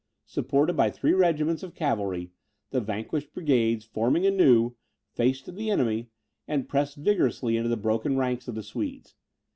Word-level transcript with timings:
Supported 0.25 0.75
by 0.75 0.89
three 0.89 1.13
regiments 1.13 1.61
of 1.61 1.75
cavalry, 1.75 2.31
the 2.71 2.81
vanquished 2.81 3.33
brigades, 3.35 3.85
forming 3.85 4.25
anew, 4.25 4.73
faced 5.13 5.53
the 5.55 5.69
enemy, 5.69 6.09
and 6.47 6.67
pressed 6.67 6.97
vigorously 6.97 7.55
into 7.55 7.69
the 7.69 7.77
broken 7.77 8.17
ranks 8.17 8.47
of 8.47 8.55
the 8.55 8.63
Swedes. 8.63 9.15